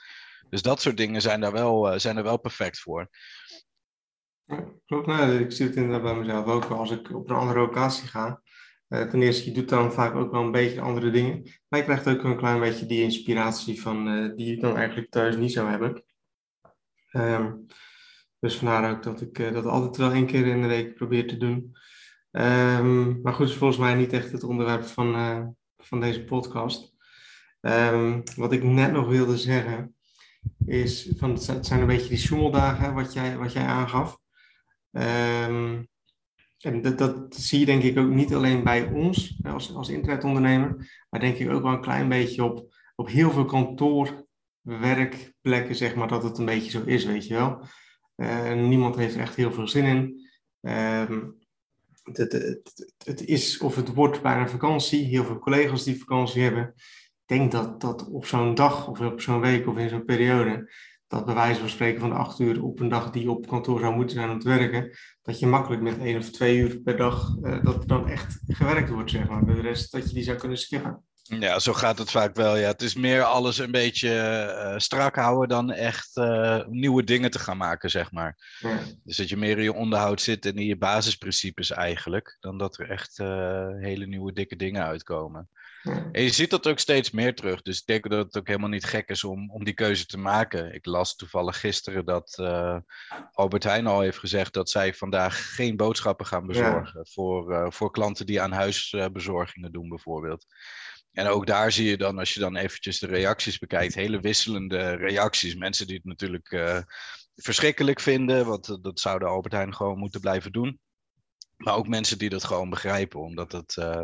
Dus 0.48 0.62
dat 0.62 0.80
soort 0.80 0.96
dingen 0.96 1.22
zijn 1.22 1.40
daar 1.40 1.52
wel, 1.52 1.92
uh, 1.92 1.98
zijn 1.98 2.16
er 2.16 2.22
wel 2.22 2.38
perfect 2.38 2.78
voor. 2.78 3.08
Ja, 4.44 4.64
klopt, 4.86 5.06
nou, 5.06 5.38
ik 5.38 5.52
zie 5.52 5.66
het 5.66 5.76
inderdaad 5.76 6.02
bij 6.02 6.14
mezelf 6.14 6.46
ook. 6.46 6.64
Als 6.64 6.90
ik 6.90 7.14
op 7.14 7.30
een 7.30 7.36
andere 7.36 7.58
locatie 7.58 8.08
ga, 8.08 8.42
ten 8.94 9.22
eerste, 9.22 9.48
je 9.48 9.54
doet 9.54 9.68
dan 9.68 9.92
vaak 9.92 10.14
ook 10.14 10.32
wel 10.32 10.42
een 10.42 10.50
beetje 10.50 10.80
andere 10.80 11.10
dingen. 11.10 11.42
Maar 11.68 11.80
je 11.80 11.86
krijgt 11.86 12.08
ook 12.08 12.24
een 12.24 12.36
klein 12.36 12.60
beetje 12.60 12.86
die 12.86 13.02
inspiratie 13.02 13.80
van, 13.82 14.32
die 14.36 14.46
je 14.46 14.56
dan 14.56 14.76
eigenlijk 14.76 15.10
thuis 15.10 15.36
niet 15.36 15.52
zou 15.52 15.68
hebben. 15.68 16.04
Um, 17.12 17.66
dus 18.38 18.56
vandaar 18.56 18.90
ook 18.90 19.02
dat 19.02 19.20
ik 19.20 19.38
uh, 19.38 19.52
dat 19.52 19.66
altijd 19.66 19.96
wel 19.96 20.12
één 20.12 20.26
keer 20.26 20.46
in 20.46 20.62
de 20.62 20.68
week 20.68 20.94
probeer 20.94 21.28
te 21.28 21.36
doen. 21.36 21.76
Um, 22.30 23.20
maar 23.22 23.32
goed, 23.32 23.48
is 23.48 23.54
volgens 23.54 23.80
mij 23.80 23.94
niet 23.94 24.12
echt 24.12 24.32
het 24.32 24.44
onderwerp 24.44 24.84
van, 24.84 25.56
van 25.76 26.00
deze 26.00 26.24
podcast. 26.24 26.94
Um, 27.60 28.22
wat 28.36 28.52
ik 28.52 28.62
net 28.62 28.92
nog 28.92 29.08
wilde 29.08 29.38
zeggen, 29.38 29.94
is 30.66 31.12
van 31.16 31.30
het 31.30 31.66
zijn 31.66 31.80
een 31.80 31.86
beetje 31.86 32.08
die 32.08 32.18
zoemeldagen 32.18 32.94
wat 32.94 33.12
jij, 33.12 33.36
wat 33.36 33.52
jij 33.52 33.64
aangaf. 33.64 34.18
Um, 34.90 35.88
en 36.64 36.82
dat, 36.82 36.98
dat 36.98 37.34
zie 37.34 37.58
je 37.58 37.66
denk 37.66 37.82
ik 37.82 37.98
ook 37.98 38.10
niet 38.10 38.34
alleen 38.34 38.64
bij 38.64 38.84
ons 38.84 39.38
als, 39.42 39.74
als 39.74 39.88
internetondernemer, 39.88 41.02
maar 41.10 41.20
denk 41.20 41.36
ik 41.36 41.50
ook 41.50 41.62
wel 41.62 41.72
een 41.72 41.80
klein 41.80 42.08
beetje 42.08 42.44
op, 42.44 42.74
op 42.94 43.08
heel 43.08 43.30
veel 43.30 43.44
kantoorwerkplekken, 43.44 45.74
zeg 45.74 45.94
maar, 45.94 46.08
dat 46.08 46.22
het 46.22 46.38
een 46.38 46.44
beetje 46.44 46.70
zo 46.70 46.82
is, 46.84 47.04
weet 47.04 47.26
je 47.26 47.34
wel. 47.34 47.66
Uh, 48.16 48.52
niemand 48.52 48.96
heeft 48.96 49.16
echt 49.16 49.34
heel 49.34 49.52
veel 49.52 49.68
zin 49.68 49.84
in. 49.84 50.28
Um, 50.70 51.42
het, 52.02 52.32
het, 52.32 52.92
het, 53.04 53.24
is 53.24 53.58
of 53.58 53.76
het 53.76 53.94
wordt 53.94 54.22
bijna 54.22 54.48
vakantie. 54.48 55.04
Heel 55.04 55.24
veel 55.24 55.38
collega's 55.38 55.84
die 55.84 55.98
vakantie 55.98 56.42
hebben. 56.42 56.72
Ik 56.76 57.22
denk 57.26 57.52
dat, 57.52 57.80
dat 57.80 58.08
op 58.08 58.26
zo'n 58.26 58.54
dag 58.54 58.88
of 58.88 59.00
op 59.00 59.20
zo'n 59.20 59.40
week 59.40 59.66
of 59.66 59.76
in 59.76 59.88
zo'n 59.88 60.04
periode, 60.04 60.70
dat 61.14 61.24
bij 61.24 61.34
wijze 61.34 61.60
van 61.60 61.68
spreken 61.68 62.00
van 62.00 62.12
acht 62.12 62.38
uur 62.38 62.62
op 62.62 62.80
een 62.80 62.88
dag 62.88 63.10
die 63.10 63.30
op 63.30 63.46
kantoor 63.46 63.80
zou 63.80 63.94
moeten 63.94 64.16
zijn 64.16 64.30
om 64.30 64.38
te 64.38 64.48
werken, 64.48 64.90
dat 65.22 65.38
je 65.38 65.46
makkelijk 65.46 65.82
met 65.82 65.98
één 65.98 66.18
of 66.18 66.30
twee 66.30 66.58
uur 66.58 66.80
per 66.80 66.96
dag, 66.96 67.36
uh, 67.42 67.64
dat 67.64 67.88
dan 67.88 68.08
echt 68.08 68.40
gewerkt 68.46 68.90
wordt, 68.90 69.10
zeg 69.10 69.28
maar. 69.28 69.46
De 69.46 69.60
rest 69.60 69.92
dat 69.92 70.08
je 70.08 70.14
die 70.14 70.22
zou 70.22 70.38
kunnen 70.38 70.58
skippen. 70.58 71.04
Ja, 71.28 71.58
zo 71.58 71.72
gaat 71.72 71.98
het 71.98 72.10
vaak 72.10 72.34
wel. 72.34 72.56
Ja. 72.56 72.66
Het 72.66 72.82
is 72.82 72.94
meer 72.94 73.22
alles 73.22 73.58
een 73.58 73.70
beetje 73.70 74.08
uh, 74.64 74.78
strak 74.78 75.16
houden 75.16 75.48
dan 75.48 75.70
echt 75.70 76.16
uh, 76.16 76.66
nieuwe 76.66 77.04
dingen 77.04 77.30
te 77.30 77.38
gaan 77.38 77.56
maken, 77.56 77.90
zeg 77.90 78.12
maar. 78.12 78.58
Ja. 78.60 78.78
Dus 79.04 79.16
dat 79.16 79.28
je 79.28 79.36
meer 79.36 79.56
in 79.58 79.62
je 79.62 79.72
onderhoud 79.72 80.20
zit 80.20 80.46
en 80.46 80.54
in 80.54 80.66
je 80.66 80.76
basisprincipes 80.76 81.70
eigenlijk, 81.70 82.36
dan 82.40 82.58
dat 82.58 82.78
er 82.78 82.90
echt 82.90 83.18
uh, 83.18 83.68
hele 83.78 84.06
nieuwe 84.06 84.32
dikke 84.32 84.56
dingen 84.56 84.84
uitkomen. 84.84 85.48
Ja. 85.82 86.08
En 86.12 86.22
je 86.22 86.30
ziet 86.30 86.50
dat 86.50 86.66
ook 86.66 86.78
steeds 86.78 87.10
meer 87.10 87.34
terug. 87.34 87.62
Dus 87.62 87.80
ik 87.80 87.86
denk 87.86 88.10
dat 88.10 88.26
het 88.26 88.38
ook 88.38 88.46
helemaal 88.46 88.68
niet 88.68 88.84
gek 88.84 89.08
is 89.08 89.24
om, 89.24 89.50
om 89.50 89.64
die 89.64 89.74
keuze 89.74 90.06
te 90.06 90.18
maken. 90.18 90.74
Ik 90.74 90.86
las 90.86 91.16
toevallig 91.16 91.60
gisteren 91.60 92.04
dat 92.04 92.42
Albert 93.32 93.64
Heijn 93.64 93.86
al 93.86 94.00
heeft 94.00 94.18
gezegd 94.18 94.52
dat 94.52 94.70
zij 94.70 94.94
vandaag 94.94 95.54
geen 95.54 95.76
boodschappen 95.76 96.26
gaan 96.26 96.46
bezorgen 96.46 96.98
ja. 96.98 97.04
voor, 97.04 97.72
voor 97.72 97.90
klanten 97.90 98.26
die 98.26 98.40
aan 98.40 98.52
huis 98.52 98.96
bezorgingen 99.12 99.72
doen, 99.72 99.88
bijvoorbeeld. 99.88 100.46
En 101.14 101.26
ook 101.26 101.46
daar 101.46 101.72
zie 101.72 101.88
je 101.88 101.96
dan, 101.96 102.18
als 102.18 102.34
je 102.34 102.40
dan 102.40 102.56
eventjes 102.56 102.98
de 102.98 103.06
reacties 103.06 103.58
bekijkt, 103.58 103.94
hele 103.94 104.20
wisselende 104.20 104.94
reacties. 104.94 105.54
Mensen 105.54 105.86
die 105.86 105.96
het 105.96 106.04
natuurlijk 106.04 106.52
uh, 106.52 106.78
verschrikkelijk 107.36 108.00
vinden, 108.00 108.46
want 108.46 108.68
uh, 108.68 108.76
dat 108.80 109.00
zouden 109.00 109.28
Albert 109.28 109.54
Heijn 109.54 109.74
gewoon 109.74 109.98
moeten 109.98 110.20
blijven 110.20 110.52
doen. 110.52 110.78
Maar 111.56 111.74
ook 111.74 111.88
mensen 111.88 112.18
die 112.18 112.28
dat 112.28 112.44
gewoon 112.44 112.70
begrijpen, 112.70 113.20
omdat 113.20 113.52
het 113.52 113.76
uh, 113.78 114.02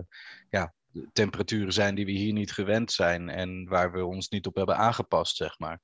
ja, 0.51 0.75
temperaturen 1.12 1.73
zijn 1.73 1.95
die 1.95 2.05
we 2.05 2.11
hier 2.11 2.33
niet 2.33 2.53
gewend 2.53 2.93
zijn 2.93 3.29
en 3.29 3.69
waar 3.69 3.93
we 3.93 4.05
ons 4.05 4.29
niet 4.29 4.47
op 4.47 4.55
hebben 4.55 4.77
aangepast, 4.77 5.37
zeg 5.37 5.59
maar. 5.59 5.81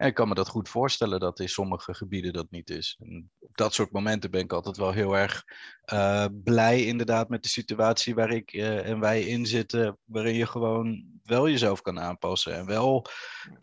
En 0.00 0.06
ik 0.06 0.14
kan 0.14 0.28
me 0.28 0.34
dat 0.34 0.48
goed 0.48 0.68
voorstellen 0.68 1.20
dat 1.20 1.40
in 1.40 1.48
sommige 1.48 1.94
gebieden 1.94 2.32
dat 2.32 2.50
niet 2.50 2.70
is. 2.70 2.98
En 3.00 3.30
op 3.38 3.56
dat 3.56 3.74
soort 3.74 3.90
momenten 3.90 4.30
ben 4.30 4.40
ik 4.40 4.52
altijd 4.52 4.76
wel 4.76 4.92
heel 4.92 5.16
erg 5.16 5.44
uh, 5.92 6.26
blij 6.44 6.84
inderdaad 6.84 7.28
met 7.28 7.42
de 7.42 7.48
situatie 7.48 8.14
waar 8.14 8.30
ik 8.30 8.52
uh, 8.52 8.88
en 8.88 9.00
wij 9.00 9.22
in 9.22 9.46
zitten. 9.46 9.98
Waarin 10.04 10.34
je 10.34 10.46
gewoon 10.46 11.04
wel 11.22 11.48
jezelf 11.48 11.80
kan 11.80 12.00
aanpassen. 12.00 12.54
En 12.54 12.66
wel 12.66 13.06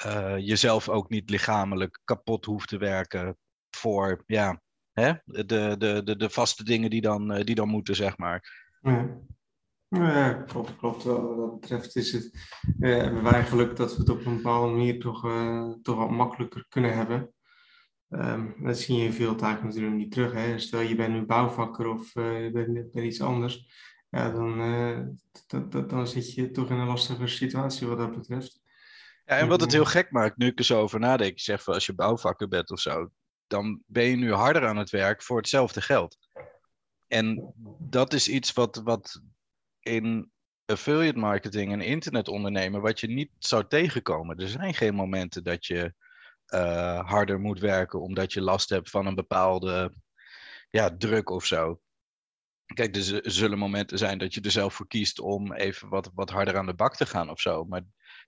uh, 0.06 0.38
jezelf 0.38 0.90
ook 0.90 1.10
niet 1.10 1.30
lichamelijk 1.30 2.00
kapot 2.04 2.46
hoeft 2.46 2.68
te 2.68 2.78
werken 2.78 3.38
voor 3.70 4.24
ja, 4.26 4.62
hè? 4.94 5.14
De, 5.24 5.46
de, 5.78 6.02
de, 6.04 6.16
de 6.16 6.30
vaste 6.30 6.64
dingen 6.64 6.90
die 6.90 7.02
dan, 7.02 7.42
die 7.42 7.56
dan 7.56 7.68
moeten, 7.68 7.96
zeg 7.96 8.18
maar. 8.18 8.68
Ja. 8.82 9.20
Ja, 9.90 10.34
klopt, 10.34 10.76
klopt. 10.76 11.04
Wat 11.04 11.38
dat 11.38 11.60
betreft 11.60 11.96
is 11.96 12.12
het, 12.12 12.32
uh, 12.80 12.98
hebben 12.98 13.24
wij 13.24 13.46
geluk 13.46 13.76
dat 13.76 13.92
we 13.92 14.00
het 14.00 14.10
op 14.10 14.26
een 14.26 14.36
bepaalde 14.36 14.72
manier 14.72 15.00
toch, 15.00 15.26
uh, 15.26 15.74
toch 15.82 15.96
wat 15.96 16.10
makkelijker 16.10 16.66
kunnen 16.70 16.96
hebben. 16.96 17.34
Um, 18.10 18.56
dat 18.64 18.78
zie 18.78 18.98
je 18.98 19.06
in 19.06 19.14
veel 19.14 19.36
taken 19.36 19.66
natuurlijk 19.66 19.96
niet 19.96 20.12
terug. 20.12 20.32
Hè. 20.32 20.60
Stel 20.60 20.80
je 20.80 20.96
bent 20.96 21.14
nu 21.14 21.26
bouwvakker 21.26 21.88
of 21.88 22.16
uh, 22.16 22.44
je 22.44 22.52
bent, 22.52 22.74
bent, 22.74 23.06
iets 23.06 23.22
anders, 23.22 23.68
ja, 24.10 24.32
dan, 24.32 24.58
dan 25.88 26.08
zit 26.08 26.34
je 26.34 26.52
toch 26.52 26.70
in 26.70 26.78
een 26.78 26.88
lastige 26.88 27.28
situatie 27.28 27.88
wat 27.88 27.98
dat 27.98 28.16
betreft. 28.16 28.62
Ja, 29.26 29.38
en 29.38 29.48
wat 29.48 29.62
het 29.62 29.72
heel 29.72 29.86
gek 29.86 30.12
maakt, 30.12 30.38
nu 30.38 30.48
ik 30.48 30.60
er 30.60 30.66
zo 30.66 30.82
over 30.82 31.00
nadenk, 31.00 31.38
je 31.38 31.44
zegt 31.44 31.64
van 31.64 31.74
als 31.74 31.86
je 31.86 31.96
bouwvakker 31.96 32.48
bent 32.48 32.72
of 32.72 32.80
zo, 32.80 33.10
dan 33.48 33.82
ben 33.86 34.04
je 34.04 34.16
nu 34.16 34.34
harder 34.34 34.68
aan 34.68 34.78
het 34.78 34.90
werk 34.90 35.24
voor 35.24 35.38
hetzelfde 35.38 35.82
geld. 35.82 36.18
En 37.08 37.54
dat 37.80 38.14
is 38.14 38.28
iets 38.28 38.54
wat, 38.54 38.82
wat 38.84 39.22
in 39.88 40.32
affiliate 40.66 41.20
marketing 41.20 41.72
en 41.72 41.82
internetondernemen 41.82 42.82
wat 42.82 43.00
je 43.00 43.08
niet 43.08 43.30
zou 43.40 43.68
tegenkomen. 43.68 44.38
Er 44.38 44.48
zijn 44.48 44.74
geen 44.74 44.96
momenten 44.96 45.44
dat 45.44 45.66
je 45.66 45.94
uh, 46.54 47.10
harder 47.10 47.40
moet 47.40 47.60
werken 47.60 48.02
omdat 48.02 48.34
je 48.34 48.42
last 48.42 48.70
hebt 48.70 48.90
van 48.90 49.06
een 49.06 49.16
bepaalde 49.16 49.94
ja, 50.70 50.98
druk 50.98 51.30
of 51.30 51.46
zo. 51.46 51.80
Kijk, 52.74 52.96
er 52.96 53.32
zullen 53.32 53.58
momenten 53.58 53.98
zijn 53.98 54.18
dat 54.18 54.34
je 54.34 54.42
er 54.42 54.52
zelf 54.52 54.74
voor 54.74 54.88
kiest 54.88 55.20
om 55.20 55.54
even 55.54 55.90
wat, 55.90 56.12
wat 56.14 56.30
harder 56.30 56.58
aan 56.58 56.66
de 56.66 56.74
bak 56.74 56.96
te 56.96 57.06
gaan 57.06 57.30
of 57.30 57.40
zo. 57.40 57.66
Maar 57.66 57.82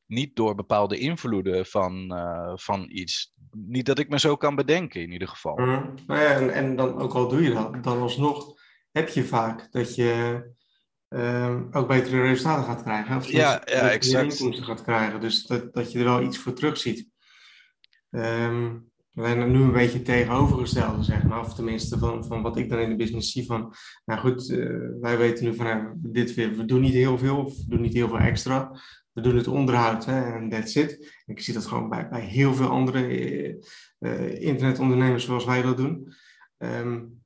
niet 0.05 0.35
door 0.35 0.55
bepaalde 0.55 0.97
invloeden 0.97 1.65
van, 1.65 2.13
uh, 2.13 2.51
van 2.55 2.85
iets. 2.89 3.33
Niet 3.51 3.85
dat 3.85 3.99
ik 3.99 4.09
me 4.09 4.19
zo 4.19 4.35
kan 4.35 4.55
bedenken 4.55 5.01
in 5.01 5.11
ieder 5.11 5.27
geval. 5.27 5.57
Mm, 5.57 5.93
nou 6.07 6.21
ja, 6.21 6.33
en, 6.33 6.53
en 6.53 6.75
dan 6.75 6.97
ook 6.97 7.13
al 7.13 7.27
doe 7.27 7.43
je 7.43 7.53
dat, 7.53 7.83
dan 7.83 8.01
alsnog 8.01 8.53
heb 8.91 9.09
je 9.09 9.23
vaak 9.23 9.71
dat 9.71 9.95
je 9.95 10.41
um, 11.09 11.67
ook 11.71 11.87
betere 11.87 12.21
resultaten 12.21 12.63
gaat 12.63 12.83
krijgen. 12.83 13.17
Of 13.17 13.27
ja, 13.27 13.61
ja, 13.65 13.89
exact. 13.89 14.39
inkomsten 14.39 14.65
gaat 14.65 14.83
krijgen. 14.83 15.21
Dus 15.21 15.45
dat, 15.45 15.73
dat 15.73 15.91
je 15.91 15.99
er 15.99 16.05
wel 16.05 16.23
iets 16.23 16.37
voor 16.37 16.53
terug 16.53 16.77
ziet. 16.77 17.07
Um, 18.09 18.87
alleen 19.13 19.51
nu 19.51 19.61
een 19.61 19.71
beetje 19.71 20.01
tegenovergestelde, 20.01 21.03
zeg 21.03 21.23
maar. 21.23 21.39
Of 21.39 21.55
tenminste 21.55 21.97
van, 21.97 22.25
van 22.25 22.41
wat 22.41 22.57
ik 22.57 22.69
dan 22.69 22.79
in 22.79 22.89
de 22.89 22.95
business 22.95 23.31
zie 23.31 23.45
van... 23.45 23.73
Nou 24.05 24.19
goed, 24.19 24.49
uh, 24.49 24.89
wij 25.01 25.17
weten 25.17 25.45
nu 25.45 25.55
van 25.55 25.65
nou, 25.65 25.93
dit 25.95 26.33
weer, 26.33 26.55
we 26.55 26.65
doen 26.65 26.81
niet 26.81 26.93
heel 26.93 27.17
veel 27.17 27.37
of 27.37 27.55
we 27.55 27.65
doen 27.67 27.81
niet 27.81 27.93
heel 27.93 28.07
veel 28.07 28.19
extra. 28.19 28.79
We 29.11 29.21
doen 29.21 29.35
het 29.35 29.47
onderhoud 29.47 30.05
hè, 30.05 30.33
en 30.33 30.49
that's 30.49 30.75
it. 30.75 31.21
Ik 31.25 31.41
zie 31.41 31.53
dat 31.53 31.65
gewoon 31.65 31.89
bij, 31.89 32.09
bij 32.09 32.21
heel 32.21 32.53
veel 32.53 32.69
andere 32.69 33.07
uh, 33.99 34.41
internetondernemers 34.41 35.25
zoals 35.25 35.45
wij 35.45 35.61
dat 35.61 35.77
doen. 35.77 36.13
Um, 36.57 37.21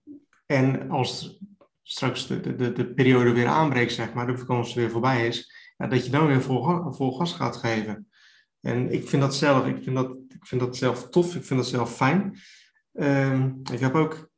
en 0.45 0.89
als 0.89 1.39
straks 1.83 2.27
de, 2.27 2.55
de, 2.55 2.71
de 2.71 2.93
periode 2.93 3.31
weer 3.31 3.47
aanbreekt, 3.47 3.93
zeg 3.93 4.13
maar, 4.13 4.27
de 4.27 4.37
vakantie 4.37 4.75
weer 4.75 4.89
voorbij 4.89 5.27
is, 5.27 5.53
ja, 5.77 5.87
dat 5.87 6.05
je 6.05 6.11
dan 6.11 6.27
weer 6.27 6.41
vol, 6.41 7.11
gas 7.11 7.33
gaat 7.33 7.55
geven. 7.55 8.07
En 8.61 8.93
ik 8.93 9.09
vind 9.09 9.21
dat 9.21 9.35
zelf, 9.35 9.67
ik 9.67 9.83
vind 9.83 9.95
dat, 9.95 10.11
ik 10.27 10.45
vind 10.45 10.61
dat 10.61 10.77
zelf 10.77 11.09
tof, 11.09 11.35
ik 11.35 11.43
vind 11.43 11.59
dat 11.59 11.69
zelf 11.69 11.95
fijn. 11.95 12.37
Um, 12.93 13.61
ik 13.71 13.79
heb 13.79 13.95
ook 13.95 14.31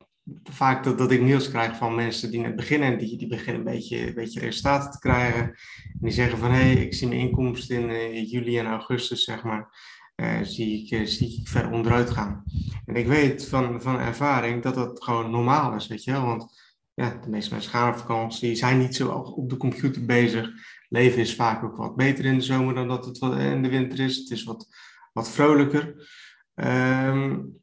vaak 0.44 0.84
dat, 0.84 0.98
dat 0.98 1.10
ik 1.10 1.20
nieuws 1.20 1.50
krijg 1.50 1.76
van 1.76 1.94
mensen 1.94 2.30
die 2.30 2.40
net 2.40 2.56
beginnen 2.56 2.92
en 2.92 2.98
die, 2.98 3.18
die 3.18 3.28
beginnen 3.28 3.56
een 3.56 3.72
beetje, 3.72 4.06
een 4.06 4.14
beetje 4.14 4.40
resultaten 4.40 4.90
te 4.90 4.98
krijgen. 4.98 5.42
En 5.42 5.98
die 6.00 6.12
zeggen 6.12 6.38
van, 6.38 6.50
hé, 6.50 6.72
hey, 6.72 6.74
ik 6.74 6.94
zie 6.94 7.08
mijn 7.08 7.20
inkomsten 7.20 7.76
in 7.76 7.90
uh, 7.90 8.30
juli 8.30 8.58
en 8.58 8.66
augustus, 8.66 9.24
zeg 9.24 9.42
maar, 9.42 9.68
uh, 10.16 10.40
zie, 10.42 10.82
ik, 10.82 10.90
uh, 10.90 11.06
zie 11.06 11.40
ik 11.40 11.48
ver 11.48 11.70
onderuit 11.70 12.10
gaan. 12.10 12.44
En 12.86 12.94
ik 12.94 13.06
weet 13.06 13.48
van, 13.48 13.82
van 13.82 13.98
ervaring 13.98 14.62
dat 14.62 14.74
dat 14.74 15.04
gewoon 15.04 15.30
normaal 15.30 15.74
is, 15.74 15.86
weet 15.86 16.04
je 16.04 16.12
wel. 16.12 16.26
Want 16.26 16.65
ja, 16.96 17.18
de 17.22 17.30
meeste 17.30 17.52
mensen 17.52 17.70
gaan 17.70 17.92
op 17.92 17.98
vakantie, 17.98 18.54
zijn 18.54 18.78
niet 18.78 18.96
zo 18.96 19.08
op 19.08 19.50
de 19.50 19.56
computer 19.56 20.04
bezig. 20.04 20.50
Leven 20.88 21.20
is 21.20 21.34
vaak 21.34 21.64
ook 21.64 21.76
wat 21.76 21.96
beter 21.96 22.24
in 22.24 22.34
de 22.34 22.44
zomer 22.44 22.74
dan 22.74 22.88
dat 22.88 23.04
het 23.04 23.20
in 23.38 23.62
de 23.62 23.68
winter 23.68 24.00
is. 24.00 24.16
Het 24.16 24.30
is 24.30 24.44
wat, 24.44 24.68
wat 25.12 25.30
vrolijker. 25.30 26.08
Um, 26.54 27.60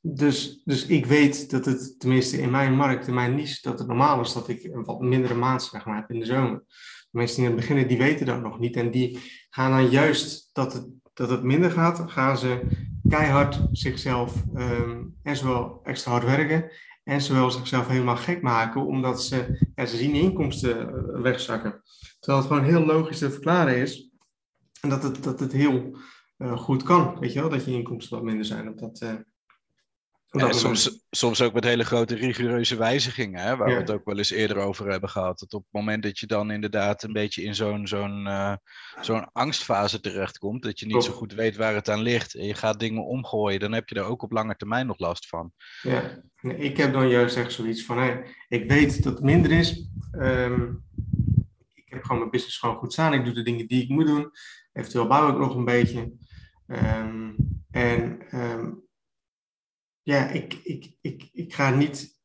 dus, 0.00 0.62
dus 0.64 0.86
ik 0.86 1.06
weet 1.06 1.50
dat 1.50 1.64
het, 1.64 1.94
tenminste 1.98 2.40
in 2.40 2.50
mijn 2.50 2.74
markt, 2.74 3.06
in 3.06 3.14
mijn 3.14 3.34
niche, 3.34 3.58
dat 3.62 3.78
het 3.78 3.88
normaal 3.88 4.20
is 4.20 4.32
dat 4.32 4.48
ik 4.48 4.64
een 4.64 4.84
wat 4.84 5.00
mindere 5.00 5.34
maand 5.34 5.62
zeg 5.62 5.84
maar, 5.84 5.96
heb 5.96 6.10
in 6.10 6.18
de 6.20 6.26
zomer. 6.26 6.62
De 7.10 7.18
mensen 7.18 7.36
die 7.36 7.44
in 7.44 7.50
het 7.50 7.60
beginnen, 7.60 7.88
die 7.88 7.98
weten 7.98 8.26
dat 8.26 8.42
nog 8.42 8.58
niet. 8.58 8.76
En 8.76 8.90
die 8.90 9.18
gaan 9.50 9.70
dan 9.70 9.90
juist 9.90 10.50
dat 10.52 10.72
het, 10.72 10.86
dat 11.14 11.30
het 11.30 11.42
minder 11.42 11.70
gaat, 11.70 12.10
gaan 12.10 12.38
ze 12.38 12.60
keihard 13.08 13.60
zichzelf 13.72 14.44
um, 14.54 15.14
en 15.22 15.36
zowel 15.36 15.80
extra 15.82 16.10
hard 16.10 16.24
werken 16.24 16.70
en 17.08 17.22
zowel 17.22 17.50
zichzelf 17.50 17.86
helemaal 17.86 18.16
gek 18.16 18.42
maken, 18.42 18.86
omdat 18.86 19.22
ze, 19.22 19.68
ja, 19.74 19.86
ze 19.86 19.96
zien 19.96 20.14
inkomsten 20.14 20.88
eh, 20.88 21.20
wegzakken. 21.20 21.82
Terwijl 22.20 22.42
het 22.42 22.52
gewoon 22.52 22.68
heel 22.68 22.84
logisch 22.84 23.18
te 23.18 23.30
verklaren 23.30 23.76
is. 23.76 24.10
En 24.80 24.88
dat 24.88 25.02
het, 25.02 25.22
dat 25.24 25.40
het 25.40 25.52
heel 25.52 25.96
uh, 26.38 26.58
goed 26.58 26.82
kan, 26.82 27.18
weet 27.18 27.32
je 27.32 27.40
wel, 27.40 27.48
dat 27.48 27.64
je 27.64 27.70
inkomsten 27.70 28.16
wat 28.16 28.24
minder 28.26 28.44
zijn. 28.44 28.68
Op 28.68 28.78
dat, 28.78 29.00
uh, 29.02 29.12
soms, 30.30 31.06
soms 31.10 31.42
ook 31.42 31.52
met 31.52 31.64
hele 31.64 31.84
grote 31.84 32.14
rigoureuze 32.14 32.76
wijzigingen, 32.76 33.42
hè, 33.42 33.56
waar 33.56 33.68
we 33.68 33.74
het 33.74 33.90
ook 33.90 34.04
wel 34.04 34.18
eens 34.18 34.30
eerder 34.30 34.56
over 34.56 34.90
hebben 34.90 35.08
gehad. 35.08 35.38
Dat 35.38 35.52
op 35.52 35.62
het 35.62 35.72
moment 35.72 36.02
dat 36.02 36.18
je 36.18 36.26
dan 36.26 36.50
inderdaad 36.50 37.02
een 37.02 37.12
beetje 37.12 37.42
in 37.42 37.54
zo'n 37.54 37.86
zo'n 37.86 38.26
uh, 38.26 38.54
zo'n 39.00 39.32
angstfase 39.32 40.00
terechtkomt, 40.00 40.62
dat 40.62 40.80
je 40.80 40.86
niet 40.86 41.04
zo 41.04 41.12
goed 41.12 41.32
weet 41.32 41.56
waar 41.56 41.74
het 41.74 41.88
aan 41.88 42.02
ligt 42.02 42.34
en 42.34 42.46
je 42.46 42.54
gaat 42.54 42.80
dingen 42.80 43.06
omgooien, 43.06 43.60
dan 43.60 43.72
heb 43.72 43.88
je 43.88 43.94
daar 43.94 44.04
ook 44.04 44.22
op 44.22 44.32
lange 44.32 44.56
termijn 44.56 44.86
nog 44.86 44.98
last 44.98 45.28
van. 45.28 45.52
Ja, 45.82 46.22
ik 46.40 46.76
heb 46.76 46.92
dan 46.92 47.08
juist 47.08 47.36
echt 47.36 47.52
zoiets 47.52 47.84
van, 47.84 47.98
hey, 47.98 48.24
ik 48.48 48.70
weet 48.70 49.02
dat 49.02 49.12
het 49.12 49.22
minder 49.22 49.50
is. 49.50 49.88
Um, 50.12 50.84
ik 51.74 51.94
heb 51.94 52.02
gewoon 52.02 52.18
mijn 52.18 52.30
business 52.30 52.58
gewoon 52.58 52.76
goed 52.76 52.92
staan. 52.92 53.12
Ik 53.12 53.24
doe 53.24 53.34
de 53.34 53.42
dingen 53.42 53.66
die 53.66 53.82
ik 53.82 53.88
moet 53.88 54.06
doen. 54.06 54.30
Eventueel 54.72 55.06
bouw 55.06 55.30
ik 55.30 55.38
nog 55.38 55.54
een 55.54 55.64
beetje. 55.64 56.12
Um, 56.66 57.36
en 57.70 58.18
um, 58.34 58.87
ja, 60.08 60.28
ik, 60.28 60.54
ik, 60.62 60.92
ik, 61.00 61.28
ik 61.32 61.54
ga 61.54 61.70
niet 61.70 62.20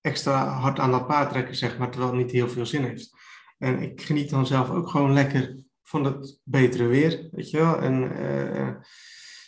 extra 0.00 0.48
hard 0.48 0.78
aan 0.78 0.90
dat 0.90 1.06
paard 1.06 1.30
trekken, 1.30 1.56
zeg 1.56 1.78
maar, 1.78 1.90
terwijl 1.90 2.12
het 2.12 2.22
niet 2.22 2.32
heel 2.32 2.48
veel 2.48 2.66
zin 2.66 2.84
heeft. 2.84 3.10
En 3.58 3.82
ik 3.82 4.02
geniet 4.02 4.30
dan 4.30 4.46
zelf 4.46 4.70
ook 4.70 4.88
gewoon 4.88 5.12
lekker 5.12 5.56
van 5.82 6.04
het 6.04 6.40
betere 6.44 6.86
weer, 6.86 7.28
weet 7.30 7.50
je 7.50 7.56
wel. 7.56 7.80
En 7.80 8.00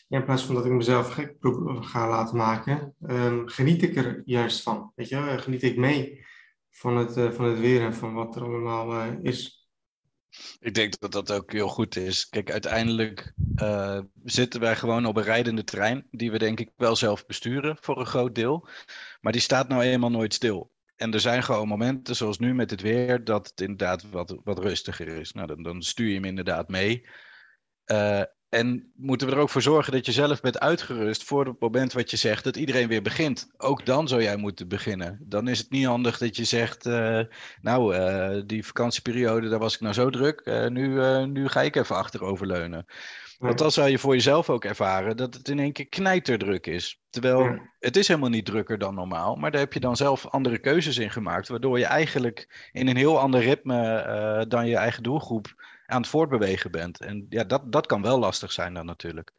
ja, 0.08 0.18
in 0.18 0.24
plaats 0.24 0.44
van 0.44 0.54
dat 0.54 0.66
ik 0.66 0.72
mezelf 0.72 1.12
gek 1.12 1.36
ga 1.80 2.08
laten 2.08 2.36
maken, 2.36 2.94
um, 3.08 3.48
geniet 3.48 3.82
ik 3.82 3.96
er 3.96 4.22
juist 4.24 4.62
van, 4.62 4.92
weet 4.94 5.08
je. 5.08 5.38
Geniet 5.38 5.62
ik 5.62 5.76
mee 5.76 6.24
van 6.70 6.96
het, 6.96 7.16
uh, 7.16 7.30
van 7.30 7.44
het 7.44 7.58
weer 7.58 7.82
en 7.82 7.94
van 7.94 8.14
wat 8.14 8.36
er 8.36 8.42
allemaal 8.42 8.92
uh, 8.92 9.12
is. 9.22 9.65
Ik 10.60 10.74
denk 10.74 10.98
dat 11.00 11.12
dat 11.12 11.32
ook 11.32 11.52
heel 11.52 11.68
goed 11.68 11.96
is. 11.96 12.28
Kijk, 12.28 12.50
uiteindelijk 12.50 13.32
uh, 13.56 14.00
zitten 14.24 14.60
wij 14.60 14.76
gewoon 14.76 15.06
op 15.06 15.16
een 15.16 15.22
rijdende 15.22 15.64
trein, 15.64 16.06
die 16.10 16.30
we 16.30 16.38
denk 16.38 16.60
ik 16.60 16.70
wel 16.76 16.96
zelf 16.96 17.26
besturen 17.26 17.76
voor 17.80 17.98
een 18.00 18.06
groot 18.06 18.34
deel. 18.34 18.68
Maar 19.20 19.32
die 19.32 19.40
staat 19.40 19.68
nou 19.68 19.82
eenmaal 19.82 20.10
nooit 20.10 20.34
stil. 20.34 20.72
En 20.96 21.12
er 21.12 21.20
zijn 21.20 21.42
gewoon 21.42 21.68
momenten, 21.68 22.16
zoals 22.16 22.38
nu 22.38 22.54
met 22.54 22.70
het 22.70 22.80
weer, 22.80 23.24
dat 23.24 23.46
het 23.46 23.60
inderdaad 23.60 24.10
wat, 24.10 24.40
wat 24.44 24.58
rustiger 24.58 25.08
is. 25.08 25.32
Nou, 25.32 25.46
dan, 25.46 25.62
dan 25.62 25.82
stuur 25.82 26.08
je 26.08 26.14
hem 26.14 26.24
inderdaad 26.24 26.68
mee. 26.68 27.06
Uh, 27.86 28.22
en 28.48 28.92
moeten 28.96 29.28
we 29.28 29.34
er 29.34 29.40
ook 29.40 29.50
voor 29.50 29.62
zorgen 29.62 29.92
dat 29.92 30.06
je 30.06 30.12
zelf 30.12 30.40
bent 30.40 30.60
uitgerust 30.60 31.24
voor 31.24 31.46
het 31.46 31.60
moment 31.60 31.92
wat 31.92 32.10
je 32.10 32.16
zegt, 32.16 32.44
dat 32.44 32.56
iedereen 32.56 32.88
weer 32.88 33.02
begint. 33.02 33.50
Ook 33.56 33.86
dan 33.86 34.08
zou 34.08 34.22
jij 34.22 34.36
moeten 34.36 34.68
beginnen. 34.68 35.18
Dan 35.22 35.48
is 35.48 35.58
het 35.58 35.70
niet 35.70 35.86
handig 35.86 36.18
dat 36.18 36.36
je 36.36 36.44
zegt, 36.44 36.86
uh, 36.86 37.20
nou, 37.60 37.96
uh, 37.96 38.42
die 38.46 38.66
vakantieperiode, 38.66 39.48
daar 39.48 39.58
was 39.58 39.74
ik 39.74 39.80
nou 39.80 39.94
zo 39.94 40.10
druk, 40.10 40.40
uh, 40.44 40.66
nu, 40.66 41.00
nu 41.26 41.48
ga 41.48 41.62
ik 41.62 41.76
even 41.76 41.96
achteroverleunen. 41.96 42.86
Want 43.38 43.58
dan 43.58 43.70
zou 43.70 43.88
je 43.88 43.98
voor 43.98 44.14
jezelf 44.14 44.50
ook 44.50 44.64
ervaren 44.64 45.16
dat 45.16 45.34
het 45.34 45.48
in 45.48 45.58
één 45.58 45.72
keer 45.72 45.88
knijterdruk 45.88 46.66
is. 46.66 47.00
Terwijl 47.10 47.58
het 47.78 47.96
is 47.96 48.08
helemaal 48.08 48.30
niet 48.30 48.44
drukker 48.44 48.78
dan 48.78 48.94
normaal, 48.94 49.36
maar 49.36 49.50
daar 49.50 49.60
heb 49.60 49.72
je 49.72 49.80
dan 49.80 49.96
zelf 49.96 50.26
andere 50.26 50.58
keuzes 50.58 50.98
in 50.98 51.10
gemaakt, 51.10 51.48
waardoor 51.48 51.78
je 51.78 51.84
eigenlijk 51.84 52.68
in 52.72 52.88
een 52.88 52.96
heel 52.96 53.18
ander 53.18 53.40
ritme 53.40 54.44
dan 54.48 54.66
je 54.66 54.76
eigen 54.76 55.02
doelgroep 55.02 55.54
aan 55.86 56.00
het 56.00 56.10
voortbewegen 56.10 56.70
bent. 56.70 57.00
En 57.00 57.26
ja, 57.28 57.44
dat, 57.44 57.72
dat 57.72 57.86
kan 57.86 58.02
wel 58.02 58.18
lastig 58.18 58.52
zijn 58.52 58.74
dan 58.74 58.86
natuurlijk. 58.86 59.32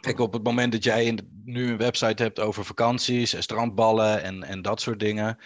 Kijk, 0.00 0.18
op 0.18 0.32
het 0.32 0.42
moment 0.42 0.72
dat 0.72 0.84
jij 0.84 1.04
in, 1.04 1.42
nu 1.44 1.70
een 1.70 1.76
website 1.76 2.22
hebt 2.22 2.40
over 2.40 2.64
vakanties 2.64 3.34
en 3.34 3.42
strandballen 3.42 4.22
en, 4.22 4.42
en 4.42 4.62
dat 4.62 4.80
soort 4.80 5.00
dingen, 5.00 5.38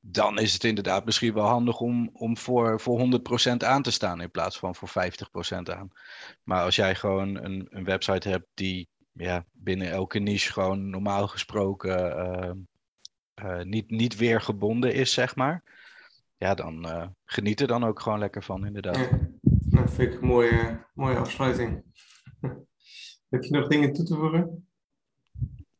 dan 0.00 0.38
is 0.38 0.52
het 0.52 0.64
inderdaad 0.64 1.04
misschien 1.04 1.34
wel 1.34 1.46
handig 1.46 1.80
om, 1.80 2.10
om 2.12 2.36
voor, 2.36 2.80
voor 2.80 3.20
100% 3.52 3.56
aan 3.56 3.82
te 3.82 3.90
staan 3.90 4.20
in 4.20 4.30
plaats 4.30 4.58
van 4.58 4.74
voor 4.74 4.88
50% 4.88 4.92
aan. 5.62 5.90
Maar 6.42 6.62
als 6.62 6.76
jij 6.76 6.94
gewoon 6.94 7.36
een, 7.44 7.66
een 7.70 7.84
website 7.84 8.28
hebt 8.28 8.46
die 8.54 8.88
ja, 9.12 9.44
binnen 9.52 9.90
elke 9.90 10.18
niche 10.18 10.52
gewoon 10.52 10.90
normaal 10.90 11.28
gesproken 11.28 12.16
uh, 12.16 12.50
uh, 13.44 13.62
niet, 13.62 13.90
niet 13.90 14.16
weer 14.16 14.40
gebonden 14.40 14.94
is, 14.94 15.12
zeg 15.12 15.36
maar 15.36 15.62
ja, 16.42 16.54
dan 16.54 16.86
uh, 16.86 17.06
geniet 17.24 17.60
er 17.60 17.66
dan 17.66 17.84
ook 17.84 18.00
gewoon 18.00 18.18
lekker 18.18 18.42
van, 18.42 18.66
inderdaad. 18.66 18.96
Ja, 18.96 19.18
dat 19.80 19.92
vind 19.92 20.12
ik 20.12 20.20
een 20.20 20.26
mooie, 20.26 20.86
mooie 20.94 21.16
afsluiting. 21.16 21.84
Heb 23.30 23.42
je 23.42 23.50
nog 23.50 23.68
dingen 23.68 23.92
toe 23.92 24.04
te 24.04 24.14
voegen? 24.14 24.66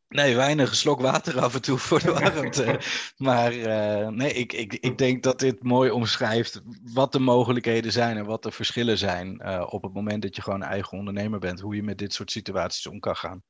Nee, 0.07 0.35
weinig. 0.35 0.69
Een 0.69 0.75
slok 0.75 1.01
water 1.01 1.39
af 1.39 1.55
en 1.55 1.61
toe 1.61 1.77
voor 1.77 1.99
de 1.99 2.13
warmte. 2.19 2.79
maar 3.17 3.53
uh, 3.53 4.07
nee, 4.07 4.33
ik, 4.33 4.53
ik, 4.53 4.73
ik 4.73 4.97
denk 4.97 5.23
dat 5.23 5.39
dit 5.39 5.63
mooi 5.63 5.91
omschrijft 5.91 6.61
wat 6.93 7.11
de 7.11 7.19
mogelijkheden 7.19 7.91
zijn 7.91 8.17
en 8.17 8.25
wat 8.25 8.43
de 8.43 8.51
verschillen 8.51 8.97
zijn 8.97 9.41
uh, 9.45 9.67
op 9.69 9.83
het 9.83 9.93
moment 9.93 10.21
dat 10.21 10.35
je 10.35 10.41
gewoon 10.41 10.63
eigen 10.63 10.97
ondernemer 10.97 11.39
bent. 11.39 11.59
Hoe 11.59 11.75
je 11.75 11.83
met 11.83 11.97
dit 11.97 12.13
soort 12.13 12.31
situaties 12.31 12.87
om 12.87 12.99
kan 12.99 13.15
gaan. 13.15 13.43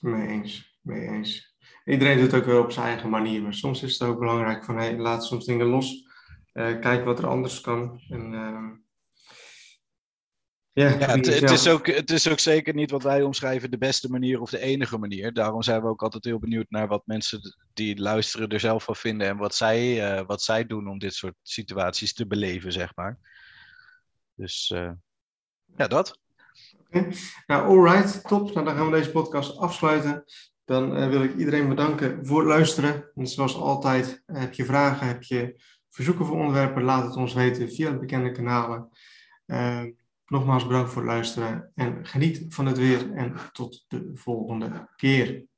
Mee 0.00 0.28
eens, 0.28 0.78
mee 0.80 1.08
eens. 1.08 1.54
Iedereen 1.84 2.18
doet 2.18 2.32
het 2.32 2.40
ook 2.40 2.46
wel 2.46 2.62
op 2.62 2.72
zijn 2.72 2.86
eigen 2.86 3.10
manier. 3.10 3.42
Maar 3.42 3.54
soms 3.54 3.82
is 3.82 3.98
het 3.98 4.08
ook 4.08 4.18
belangrijk 4.18 4.64
van 4.64 4.76
hey, 4.76 4.98
laat 4.98 5.24
soms 5.24 5.44
dingen 5.44 5.66
los 5.66 6.10
kijken 6.52 7.04
wat 7.04 7.18
er 7.18 7.26
anders 7.26 7.60
kan. 7.60 8.00
En, 8.08 8.32
uh, 8.32 8.70
ja, 10.74 10.88
het, 10.88 11.26
het, 11.26 11.50
is 11.50 11.68
ook, 11.68 11.86
het 11.86 12.10
is 12.10 12.28
ook 12.28 12.38
zeker 12.38 12.74
niet 12.74 12.90
wat 12.90 13.02
wij 13.02 13.22
omschrijven 13.22 13.70
de 13.70 13.78
beste 13.78 14.10
manier 14.10 14.40
of 14.40 14.50
de 14.50 14.58
enige 14.58 14.98
manier. 14.98 15.32
Daarom 15.32 15.62
zijn 15.62 15.82
we 15.82 15.88
ook 15.88 16.02
altijd 16.02 16.24
heel 16.24 16.38
benieuwd 16.38 16.70
naar 16.70 16.88
wat 16.88 17.06
mensen 17.06 17.40
die 17.72 18.00
luisteren 18.00 18.48
er 18.48 18.60
zelf 18.60 18.84
van 18.84 18.96
vinden 18.96 19.28
en 19.28 19.36
wat 19.36 19.54
zij, 19.54 20.12
uh, 20.18 20.26
wat 20.26 20.42
zij 20.42 20.66
doen 20.66 20.88
om 20.88 20.98
dit 20.98 21.14
soort 21.14 21.34
situaties 21.42 22.14
te 22.14 22.26
beleven, 22.26 22.72
zeg 22.72 22.92
maar. 22.94 23.18
Dus 24.34 24.70
uh, 24.74 24.90
ja, 25.76 25.86
dat. 25.86 26.18
Okay. 26.86 27.12
Nou, 27.46 27.66
alright, 27.66 28.28
top. 28.28 28.54
Nou, 28.54 28.66
dan 28.66 28.76
gaan 28.76 28.90
we 28.90 28.96
deze 28.96 29.10
podcast 29.10 29.56
afsluiten. 29.56 30.24
Dan 30.64 31.02
uh, 31.02 31.08
wil 31.08 31.22
ik 31.22 31.36
iedereen 31.36 31.68
bedanken 31.68 32.26
voor 32.26 32.38
het 32.38 32.48
luisteren. 32.48 33.10
En 33.14 33.26
zoals 33.26 33.54
altijd, 33.54 34.22
heb 34.26 34.54
je 34.54 34.64
vragen, 34.64 35.06
heb 35.06 35.22
je 35.22 35.60
verzoeken 35.92 36.26
voor 36.26 36.38
onderwerpen, 36.38 36.82
laat 36.82 37.04
het 37.04 37.16
ons 37.16 37.34
weten 37.34 37.72
via 37.72 37.90
de 37.90 37.98
bekende 37.98 38.32
kanalen. 38.32 38.88
Uh, 39.46 39.82
nogmaals 40.26 40.66
bedankt 40.66 40.90
voor 40.90 41.02
het 41.02 41.10
luisteren 41.10 41.70
en 41.74 42.06
geniet 42.06 42.44
van 42.48 42.66
het 42.66 42.78
weer 42.78 43.12
en 43.12 43.34
tot 43.52 43.84
de 43.88 44.10
volgende 44.14 44.88
keer. 44.96 45.44